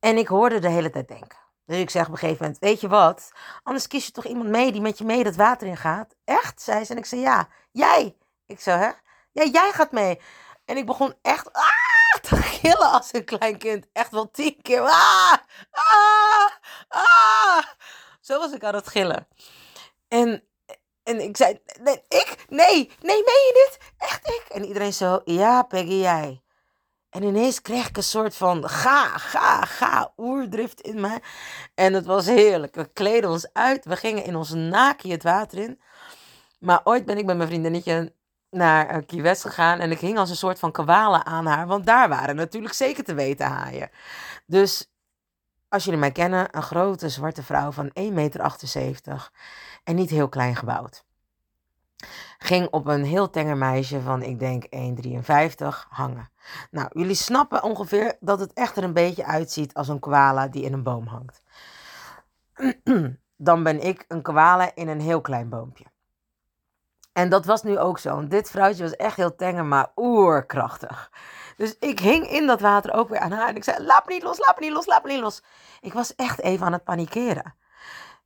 [0.00, 1.38] En ik hoorde de hele tijd denken.
[1.64, 3.32] Dus ik zeg op een gegeven moment, weet je wat?
[3.62, 6.14] Anders kies je toch iemand mee die met je mee dat water in gaat?
[6.24, 6.62] Echt?
[6.62, 6.92] zei ze.
[6.92, 7.48] En ik zei, ja.
[7.70, 8.16] Jij?
[8.46, 8.90] Ik zo, hè?
[9.32, 10.20] Ja, jij gaat mee.
[10.64, 13.86] En ik begon echt ah, te gillen als een klein kind.
[13.92, 14.80] Echt wel tien keer.
[14.80, 15.32] Ah,
[15.70, 16.50] ah,
[16.88, 17.64] ah.
[18.20, 19.28] Zo was ik aan het gillen.
[20.08, 20.44] En,
[21.02, 22.44] en ik zei, nee, ik?
[22.48, 23.92] Nee, nee, meen je dit?
[23.98, 24.44] Echt ik?
[24.48, 26.42] En iedereen zo, ja, Peggy, jij.
[27.10, 31.20] En ineens kreeg ik een soort van ga, ga, ga, oerdrift in mij.
[31.74, 32.74] En het was heerlijk.
[32.74, 33.84] We kleden ons uit.
[33.84, 35.80] We gingen in ons naakje het water in.
[36.58, 38.12] Maar ooit ben ik met mijn vriendinnetje
[38.50, 39.78] naar uh, Key West gegaan.
[39.80, 41.66] En ik hing als een soort van kwalen aan haar.
[41.66, 43.90] Want daar waren natuurlijk zeker te weten haaien.
[44.46, 44.90] Dus
[45.68, 49.30] als jullie mij kennen, een grote zwarte vrouw van 1,78 meter.
[49.84, 51.04] En niet heel klein gebouwd.
[52.38, 56.30] Ging op een heel tenger meisje van, ik denk 1,53 hangen.
[56.70, 60.64] Nou, jullie snappen ongeveer dat het echt er een beetje uitziet als een koala die
[60.64, 61.42] in een boom hangt.
[63.36, 65.84] Dan ben ik een koala in een heel klein boompje.
[67.12, 68.26] En dat was nu ook zo.
[68.26, 71.10] dit vrouwtje was echt heel tenger, maar oerkrachtig.
[71.56, 73.48] Dus ik hing in dat water ook weer aan haar.
[73.48, 75.42] En ik zei, laat me niet los, laat me niet los, laat me niet los.
[75.80, 77.54] Ik was echt even aan het panikeren.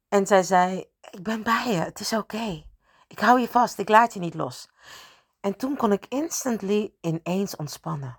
[0.09, 2.65] En zij zei, ik ben bij je, het is oké.
[3.13, 4.69] Ik hou je vast, ik laat je niet los.
[5.41, 8.19] En toen kon ik instantly ineens ontspannen.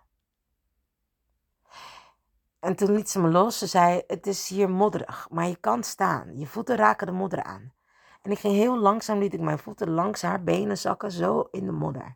[2.60, 3.58] En toen liet ze me los.
[3.58, 6.38] Ze zei: Het is hier modderig, maar je kan staan.
[6.38, 7.74] Je voeten raken de modder aan.
[8.22, 11.66] En ik ging heel langzaam, liet ik mijn voeten langs haar benen zakken, zo in
[11.66, 12.16] de modder.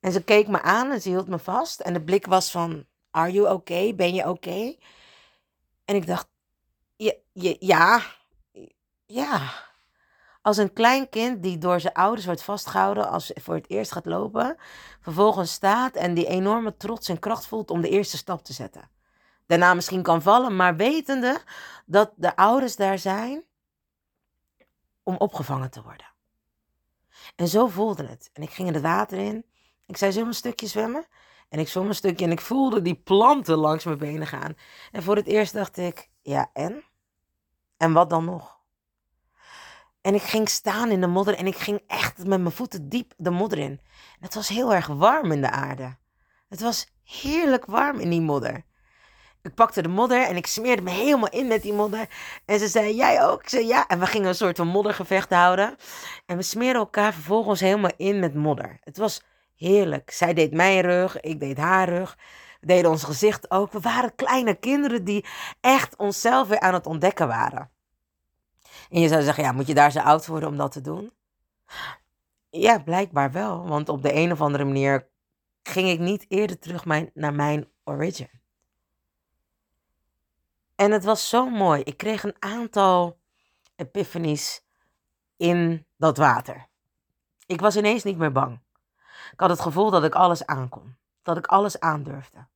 [0.00, 1.80] En ze keek me aan en ze hield me vast.
[1.80, 3.94] En de blik was van: Are you okay?
[3.94, 4.76] Ben je oké?
[5.84, 6.28] En ik dacht:
[6.96, 8.02] ja,
[9.06, 9.73] ja
[10.44, 14.06] als een klein kind die door zijn ouders wordt vastgehouden als voor het eerst gaat
[14.06, 14.56] lopen,
[15.00, 18.90] vervolgens staat en die enorme trots en kracht voelt om de eerste stap te zetten.
[19.46, 21.42] Daarna misschien kan vallen, maar wetende
[21.86, 23.44] dat de ouders daar zijn
[25.02, 26.06] om opgevangen te worden.
[27.36, 28.30] En zo voelde het.
[28.32, 29.44] En ik ging in het water in.
[29.86, 31.06] Ik zei, zullen een stukje zwemmen?
[31.48, 34.56] En ik zwom een stukje en ik voelde die planten langs mijn benen gaan.
[34.92, 36.84] En voor het eerst dacht ik, ja en?
[37.76, 38.53] En wat dan nog?
[40.04, 43.12] En ik ging staan in de modder en ik ging echt met mijn voeten diep
[43.16, 43.80] de modder in.
[44.20, 45.96] het was heel erg warm in de aarde.
[46.48, 48.64] Het was heerlijk warm in die modder.
[49.42, 52.08] Ik pakte de modder en ik smeerde me helemaal in met die modder.
[52.44, 53.42] En ze zei, jij ook?
[53.42, 53.86] Ik zei, ja.
[53.86, 55.76] En we gingen een soort van moddergevecht houden.
[56.26, 58.78] En we smeerden elkaar vervolgens helemaal in met modder.
[58.80, 59.22] Het was
[59.56, 60.10] heerlijk.
[60.10, 62.18] Zij deed mijn rug, ik deed haar rug.
[62.60, 63.72] We deden ons gezicht ook.
[63.72, 65.24] We waren kleine kinderen die
[65.60, 67.70] echt onszelf weer aan het ontdekken waren.
[68.90, 71.12] En je zou zeggen, ja, moet je daar zo oud worden om dat te doen?
[72.50, 73.68] Ja, blijkbaar wel.
[73.68, 75.08] Want op de een of andere manier
[75.62, 78.30] ging ik niet eerder terug mijn, naar mijn origin.
[80.74, 81.82] En het was zo mooi.
[81.82, 83.18] Ik kreeg een aantal
[83.76, 84.64] epiphanies
[85.36, 86.66] in dat water.
[87.46, 88.60] Ik was ineens niet meer bang.
[89.32, 90.96] Ik had het gevoel dat ik alles aankon.
[91.22, 92.46] Dat ik alles aandurfde.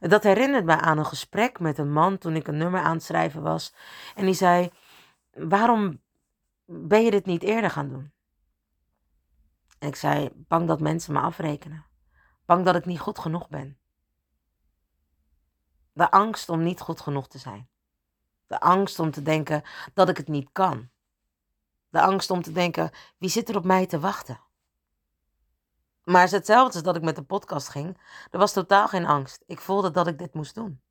[0.00, 3.02] Dat herinnert me aan een gesprek met een man toen ik een nummer aan het
[3.02, 3.74] schrijven was.
[4.14, 4.70] En die zei:
[5.36, 6.02] waarom
[6.64, 8.12] ben je dit niet eerder gaan doen?
[9.78, 11.86] En ik zei, bang dat mensen me afrekenen.
[12.44, 13.78] Bang dat ik niet goed genoeg ben.
[15.92, 17.68] De angst om niet goed genoeg te zijn.
[18.46, 19.62] De angst om te denken
[19.94, 20.90] dat ik het niet kan.
[21.88, 24.40] De angst om te denken, wie zit er op mij te wachten?
[26.02, 28.00] Maar het is hetzelfde als dat ik met de podcast ging.
[28.30, 29.42] Er was totaal geen angst.
[29.46, 30.82] Ik voelde dat ik dit moest doen.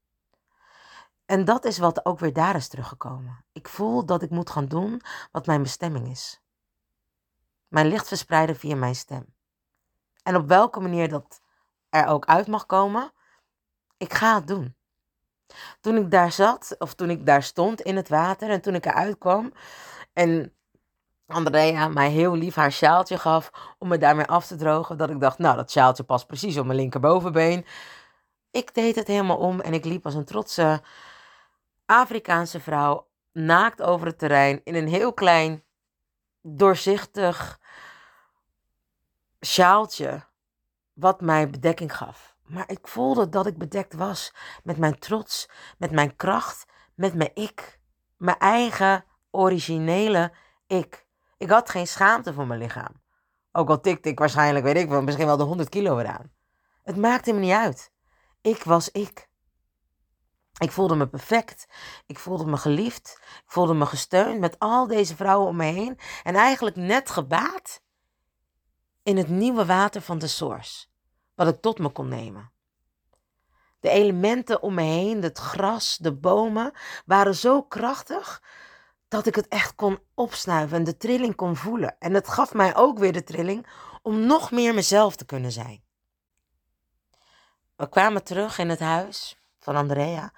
[1.25, 3.45] En dat is wat ook weer daar is teruggekomen.
[3.51, 6.41] Ik voel dat ik moet gaan doen wat mijn bestemming is.
[7.67, 9.33] Mijn licht verspreiden via mijn stem.
[10.23, 11.41] En op welke manier dat
[11.89, 13.11] er ook uit mag komen,
[13.97, 14.75] ik ga het doen.
[15.81, 18.85] Toen ik daar zat, of toen ik daar stond in het water en toen ik
[18.85, 19.53] eruit kwam
[20.13, 20.53] en
[21.27, 25.19] Andrea mij heel lief haar sjaaltje gaf om me daarmee af te drogen, dat ik
[25.19, 27.65] dacht, nou dat sjaaltje past precies op mijn linkerbovenbeen.
[28.51, 30.81] Ik deed het helemaal om en ik liep als een trotse
[31.85, 35.63] Afrikaanse vrouw naakt over het terrein in een heel klein,
[36.41, 37.59] doorzichtig
[39.39, 40.23] sjaaltje,
[40.93, 42.35] wat mij bedekking gaf.
[42.45, 47.31] Maar ik voelde dat ik bedekt was met mijn trots, met mijn kracht, met mijn
[47.33, 47.79] ik,
[48.17, 50.33] mijn eigen originele
[50.67, 51.05] ik.
[51.37, 53.01] Ik had geen schaamte voor mijn lichaam.
[53.51, 56.31] Ook al tikte ik waarschijnlijk, weet ik wel, misschien wel de 100 kilo eraan.
[56.83, 57.91] Het maakte me niet uit.
[58.41, 59.27] ik was ik.
[60.57, 61.67] Ik voelde me perfect.
[62.05, 63.19] Ik voelde me geliefd.
[63.21, 65.99] Ik voelde me gesteund met al deze vrouwen om me heen.
[66.23, 67.81] En eigenlijk net gebaat
[69.03, 70.87] in het nieuwe water van de source.
[71.35, 72.51] Wat ik tot me kon nemen.
[73.79, 76.71] De elementen om me heen, het gras, de bomen,
[77.05, 78.41] waren zo krachtig
[79.07, 81.95] dat ik het echt kon opsnuiven en de trilling kon voelen.
[81.99, 83.67] En het gaf mij ook weer de trilling
[84.01, 85.83] om nog meer mezelf te kunnen zijn.
[87.75, 90.31] We kwamen terug in het huis van Andrea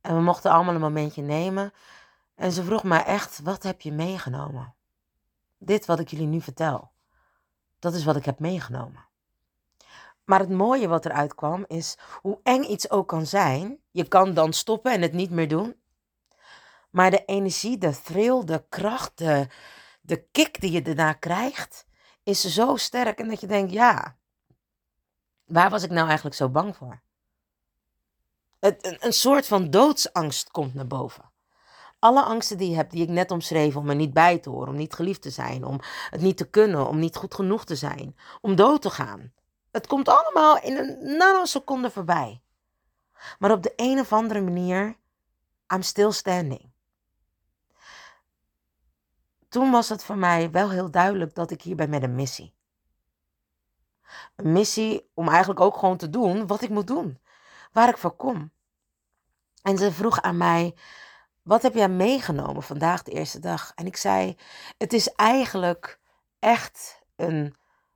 [0.00, 1.72] en we mochten allemaal een momentje nemen.
[2.34, 4.74] En ze vroeg mij echt, wat heb je meegenomen?
[5.58, 6.92] Dit wat ik jullie nu vertel,
[7.78, 9.06] dat is wat ik heb meegenomen.
[10.24, 13.78] Maar het mooie wat eruit kwam is hoe eng iets ook kan zijn.
[13.90, 15.76] Je kan dan stoppen en het niet meer doen.
[16.90, 19.46] Maar de energie, de thrill, de kracht, de,
[20.00, 21.86] de kick die je daarna krijgt,
[22.22, 23.18] is zo sterk.
[23.18, 24.16] En dat je denkt, ja,
[25.44, 27.02] waar was ik nou eigenlijk zo bang voor?
[28.64, 31.30] Een soort van doodsangst komt naar boven.
[31.98, 34.68] Alle angsten die je hebt, die ik net omschreef, om er niet bij te horen,
[34.68, 37.76] om niet geliefd te zijn, om het niet te kunnen, om niet goed genoeg te
[37.76, 39.32] zijn, om dood te gaan.
[39.70, 42.42] Het komt allemaal in een nanoseconde voorbij.
[43.38, 44.96] Maar op de een of andere manier,
[45.74, 46.72] I'm still standing.
[49.48, 52.54] Toen was het voor mij wel heel duidelijk dat ik hier ben met een missie.
[54.36, 57.18] Een missie om eigenlijk ook gewoon te doen wat ik moet doen,
[57.74, 58.52] waar ik voor kom.
[59.62, 60.74] En ze vroeg aan mij:
[61.42, 63.72] Wat heb jij meegenomen vandaag, de eerste dag?
[63.74, 64.36] En ik zei:
[64.78, 65.98] Het is eigenlijk
[66.38, 67.54] echt een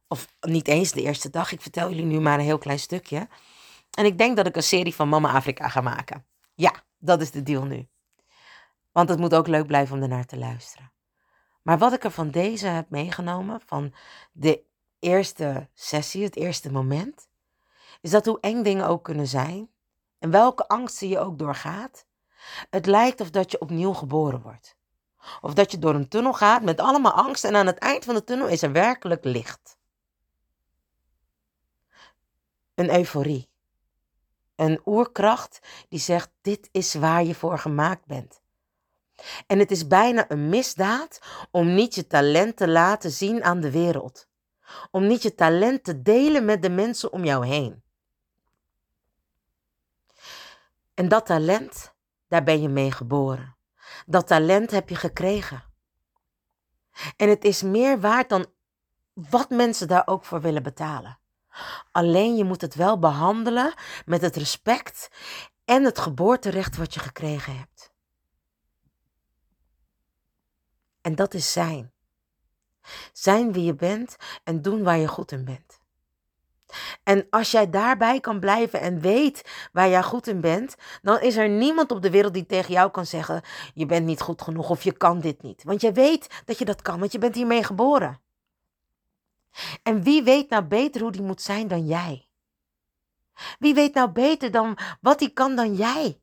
[0.09, 1.53] of niet eens de eerste dag.
[1.53, 3.29] Ik vertel jullie nu maar een heel klein stukje.
[3.91, 6.27] En ik denk dat ik een serie van Mama Afrika ga maken.
[6.55, 7.89] Ja, dat is de deal nu.
[8.93, 10.93] Want het moet ook leuk blijven om ernaar te luisteren.
[11.63, 13.95] Maar wat ik er van deze heb meegenomen, van
[14.33, 14.63] de
[14.99, 17.28] eerste sessie, het eerste moment,
[18.09, 19.71] is dat hoe eng dingen ook kunnen zijn
[20.19, 22.07] en welke angsten je ook doorgaat,
[22.71, 24.77] het lijkt of dat je opnieuw geboren wordt.
[25.41, 28.15] Of dat je door een tunnel gaat met allemaal angst en aan het eind van
[28.15, 29.79] de tunnel is er werkelijk licht.
[32.79, 33.49] een euforie.
[34.57, 38.41] Een oerkracht die zegt: dit is waar je voor gemaakt bent.
[39.47, 43.71] En het is bijna een misdaad om niet je talent te laten zien aan de
[43.71, 44.29] wereld.
[44.91, 47.83] Om niet je talent te delen met de mensen om jou heen.
[50.99, 51.95] En dat talent,
[52.29, 53.57] daar ben je mee geboren.
[54.07, 55.65] Dat talent heb je gekregen.
[57.17, 58.47] En het is meer waard dan
[59.13, 61.19] wat mensen daar ook voor willen betalen.
[61.93, 63.75] Alleen je moet het wel behandelen
[64.07, 65.11] met het respect
[65.65, 67.93] en het geboorterecht wat je gekregen hebt.
[71.01, 71.93] En dat is zijn.
[73.13, 75.78] Zijn wie je bent en doen waar je goed in bent.
[77.03, 81.37] En als jij daarbij kan blijven en weet waar jij goed in bent, dan is
[81.37, 83.43] er niemand op de wereld die tegen jou kan zeggen:
[83.75, 85.65] je bent niet goed genoeg of je kan dit niet.
[85.65, 88.21] Want je weet dat je dat kan, want je bent hiermee geboren.
[89.83, 92.29] En wie weet nou beter hoe die moet zijn dan jij?
[93.59, 96.21] Wie weet nou beter dan wat hij kan dan jij?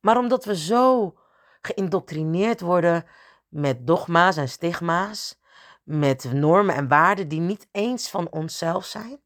[0.00, 1.14] Maar omdat we zo
[1.60, 3.06] geïndoctrineerd worden
[3.48, 5.39] met dogma's en stigma's,
[5.82, 9.20] met normen en waarden die niet eens van onszelf zijn,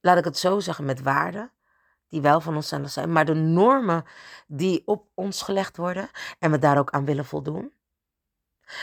[0.00, 1.52] laat ik het zo zeggen, met waarden
[2.08, 4.04] die wel van onszelf zijn, maar de normen
[4.46, 7.72] die op ons gelegd worden en we daar ook aan willen voldoen,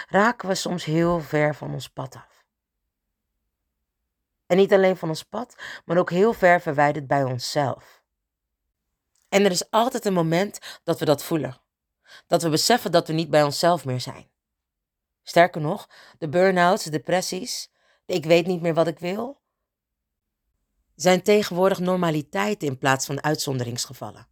[0.10, 2.46] raken we soms heel ver van ons pad af.
[4.46, 8.04] En niet alleen van ons pad, maar ook heel ver verwijderd bij onszelf.
[9.30, 11.62] En er is altijd een moment dat we dat voelen.
[12.28, 14.30] Dat we beseffen dat we niet bij onszelf meer zijn.
[15.28, 17.70] Sterker nog, de burn-outs, de depressies,
[18.06, 19.42] de ik weet niet meer wat ik wil,
[20.96, 24.28] zijn tegenwoordig normaliteit in plaats van uitzonderingsgevallen.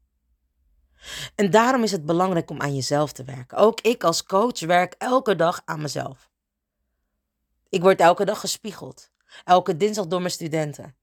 [1.36, 3.58] En daarom is het belangrijk om aan jezelf te werken.
[3.58, 6.30] Ook ik als coach werk elke dag aan mezelf.
[7.70, 9.12] Ik word elke dag gespiegeld.
[9.44, 10.96] Elke dinsdag door mijn studenten.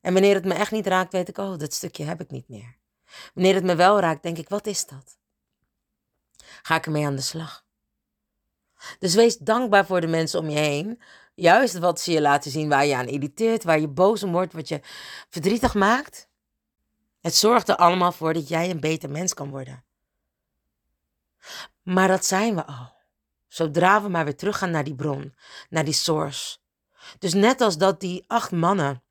[0.00, 2.48] En wanneer het me echt niet raakt, weet ik, oh, dat stukje heb ik niet
[2.48, 2.76] meer.
[3.34, 5.18] Wanneer het me wel raakt, denk ik, wat is dat?
[6.62, 7.63] Ga ik ermee aan de slag.
[8.98, 11.00] Dus wees dankbaar voor de mensen om je heen.
[11.34, 14.52] Juist wat ze je laten zien waar je aan irriteert, waar je boos om wordt,
[14.52, 14.80] wat je
[15.30, 16.28] verdrietig maakt.
[17.20, 19.84] Het zorgt er allemaal voor dat jij een beter mens kan worden.
[21.82, 22.92] Maar dat zijn we al.
[23.48, 25.34] Zodra we maar weer teruggaan naar die bron,
[25.68, 26.58] naar die source.
[27.18, 29.02] Dus net als dat die acht mannen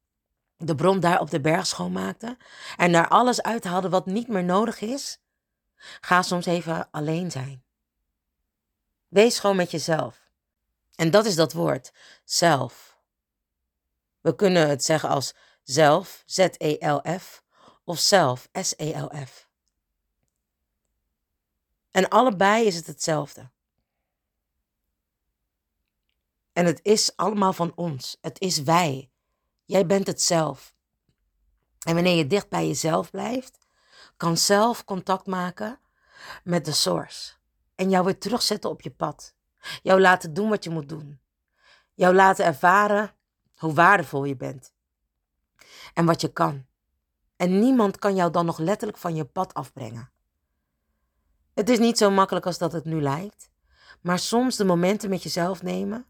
[0.58, 2.38] de bron daar op de berg schoonmaakten
[2.76, 5.22] en daar alles uithaalden wat niet meer nodig is,
[6.02, 7.64] ga soms even alleen zijn.
[9.14, 10.32] Wees gewoon met jezelf.
[10.96, 11.92] En dat is dat woord,
[12.24, 12.98] zelf.
[14.22, 15.34] We kunnen het zeggen als
[15.64, 17.44] zelf, Z-E-L-F,
[17.84, 19.50] of zelf, S-E-L-F.
[21.92, 23.50] En allebei is het hetzelfde.
[26.54, 28.18] En het is allemaal van ons.
[28.22, 29.12] Het is wij.
[29.66, 30.74] Jij bent het zelf.
[31.80, 33.58] En wanneer je dicht bij jezelf blijft,
[34.18, 35.80] kan zelf contact maken
[36.44, 37.42] met de source.
[37.76, 39.36] En jou weer terugzetten op je pad.
[39.82, 41.20] Jou laten doen wat je moet doen.
[41.94, 43.16] Jou laten ervaren
[43.56, 44.74] hoe waardevol je bent.
[45.94, 46.66] En wat je kan.
[47.36, 50.12] En niemand kan jou dan nog letterlijk van je pad afbrengen.
[51.54, 53.50] Het is niet zo makkelijk als dat het nu lijkt.
[54.02, 56.06] Maar soms de momenten met jezelf nemen.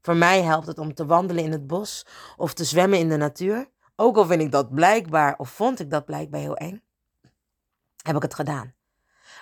[0.00, 2.06] Voor mij helpt het om te wandelen in het bos
[2.36, 3.70] of te zwemmen in de natuur.
[3.96, 6.82] Ook al vind ik dat blijkbaar, of vond ik dat blijkbaar heel eng,
[8.02, 8.74] heb ik het gedaan.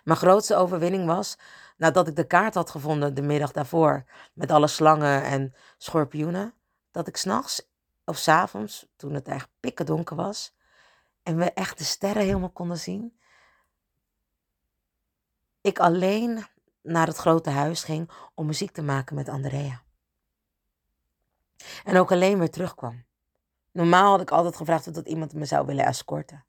[0.06, 1.38] Mijn grootste overwinning was
[1.76, 6.54] nadat ik de kaart had gevonden de middag daarvoor met alle slangen en schorpioenen,
[6.90, 7.68] dat ik s'nachts
[8.04, 10.54] of s avonds, toen het echt pikken donker was
[11.22, 13.18] en we echt de sterren helemaal konden zien,
[15.60, 16.44] ik alleen
[16.82, 19.82] naar het grote huis ging om muziek te maken met Andrea.
[21.84, 23.04] En ook alleen weer terugkwam.
[23.72, 26.44] Normaal had ik altijd gevraagd of dat iemand me zou willen escorten.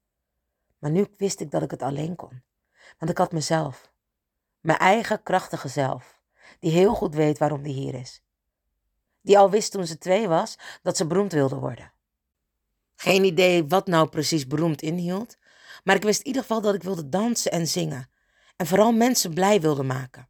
[0.78, 2.46] Maar nu wist ik dat ik het alleen kon.
[2.98, 3.92] Want ik had mezelf.
[4.60, 6.22] Mijn eigen krachtige zelf.
[6.60, 8.22] Die heel goed weet waarom die hier is.
[9.22, 11.92] Die al wist toen ze twee was dat ze beroemd wilde worden.
[12.96, 15.38] Geen idee wat nou precies beroemd inhield.
[15.84, 18.10] Maar ik wist in ieder geval dat ik wilde dansen en zingen.
[18.56, 20.30] En vooral mensen blij wilde maken.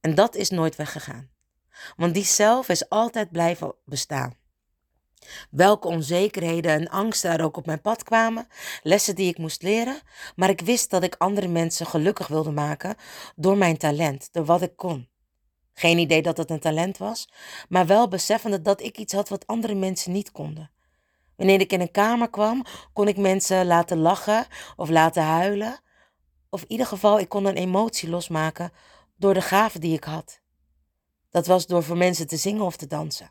[0.00, 1.30] En dat is nooit weggegaan.
[1.96, 4.36] Want die zelf is altijd blijven bestaan.
[5.50, 8.48] Welke onzekerheden en angsten er ook op mijn pad kwamen,
[8.82, 10.00] lessen die ik moest leren,
[10.36, 12.94] maar ik wist dat ik andere mensen gelukkig wilde maken
[13.36, 15.08] door mijn talent, door wat ik kon.
[15.72, 17.28] Geen idee dat het een talent was,
[17.68, 20.70] maar wel beseffende dat ik iets had wat andere mensen niet konden.
[21.36, 24.46] Wanneer ik in een kamer kwam, kon ik mensen laten lachen
[24.76, 25.80] of laten huilen.
[26.50, 28.72] Of in ieder geval, ik kon een emotie losmaken
[29.16, 30.40] door de gave die ik had.
[31.30, 33.30] Dat was door voor mensen te zingen of te dansen.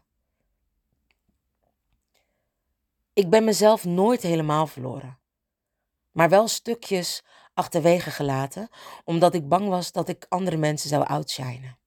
[3.16, 5.20] Ik ben mezelf nooit helemaal verloren,
[6.12, 8.70] maar wel stukjes achterwege gelaten,
[9.04, 11.78] omdat ik bang was dat ik andere mensen zou outshinen.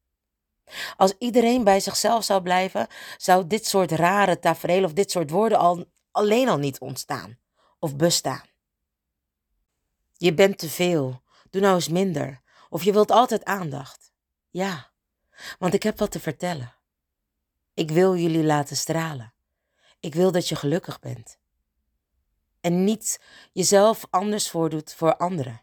[0.97, 5.59] Als iedereen bij zichzelf zou blijven, zou dit soort rare tafereel of dit soort woorden
[5.59, 7.39] al, alleen al niet ontstaan
[7.79, 8.47] of bestaan.
[10.13, 14.13] Je bent te veel, doe nou eens minder, of je wilt altijd aandacht.
[14.49, 14.91] Ja,
[15.59, 16.75] want ik heb wat te vertellen.
[17.75, 19.33] Ik wil jullie laten stralen.
[20.01, 21.39] Ik wil dat je gelukkig bent.
[22.61, 23.21] En niet
[23.53, 25.63] jezelf anders voordoet voor anderen.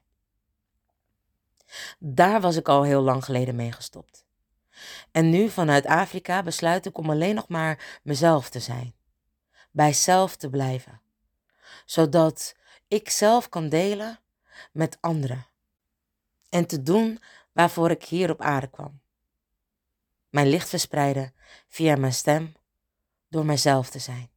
[1.99, 4.25] Daar was ik al heel lang geleden mee gestopt.
[5.11, 8.95] En nu vanuit Afrika besluit ik om alleen nog maar mezelf te zijn.
[9.71, 11.01] Bij zelf te blijven.
[11.85, 12.55] Zodat
[12.87, 14.19] ik zelf kan delen
[14.71, 15.45] met anderen.
[16.49, 17.19] En te doen
[17.51, 18.99] waarvoor ik hier op aarde kwam.
[20.29, 21.33] Mijn licht verspreiden
[21.67, 22.53] via mijn stem
[23.35, 24.29] door mijzelf te zijn.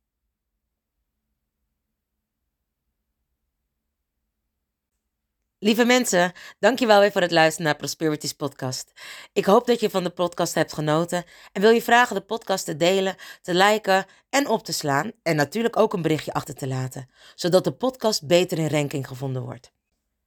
[5.59, 8.93] Lieve mensen, dankjewel weer voor het luisteren naar Prosperities podcast.
[9.33, 12.65] Ik hoop dat je van de podcast hebt genoten en wil je vragen de podcast
[12.65, 16.67] te delen, te liken en op te slaan en natuurlijk ook een berichtje achter te
[16.67, 19.73] laten, zodat de podcast beter in ranking gevonden wordt.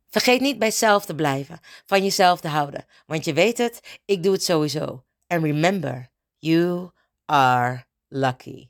[0.10, 4.24] Vergeet niet bij zelf te blijven, van jezelf te houden, want je weet het, ik
[4.24, 5.04] doe het sowieso.
[5.28, 6.92] And remember, you
[7.26, 8.70] are lucky.